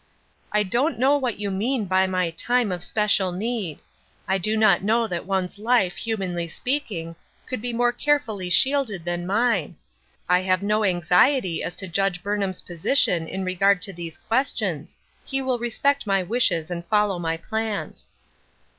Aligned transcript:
"I 0.51 0.63
don't 0.63 0.97
know 0.97 1.15
what 1.15 1.39
you 1.39 1.51
mean 1.51 1.85
by 1.85 2.07
my' 2.07 2.31
time 2.31 2.71
of 2.71 2.83
special 2.83 3.31
need;' 3.31 3.77
I 4.27 4.39
do 4.39 4.57
not 4.57 4.81
know 4.83 5.05
that 5.05 5.27
one's 5.27 5.59
life, 5.59 5.95
humanly 5.95 6.47
speaking, 6.47 7.15
could 7.45 7.61
be 7.61 7.71
more 7.71 7.91
carefully 7.91 8.49
shielded 8.49 9.05
than 9.05 9.27
mine. 9.27 9.75
I 10.27 10.39
have 10.41 10.63
no 10.63 10.79
anxiet}' 10.79 11.61
as 11.61 11.75
to 11.75 11.87
Judge 11.87 12.23
Burnham's 12.23 12.61
position 12.63 13.27
ii? 13.27 13.27
378 13.27 13.27
Ruth 13.27 13.43
Ershine's 13.43 13.45
Crosses. 13.45 13.55
regard 13.55 13.81
to 13.83 13.93
these 13.93 14.17
questions; 14.17 14.97
he 15.23 15.39
will 15.43 15.59
respect 15.59 16.07
m} 16.07 16.27
wishes 16.27 16.71
and 16.71 16.83
follow 16.87 17.19
my 17.19 17.37
plans." 17.37 18.07